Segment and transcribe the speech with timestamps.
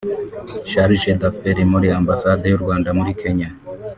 [0.71, 3.49] Chargé d’affaires muri Ambasade y’u Rwanda muri Kenya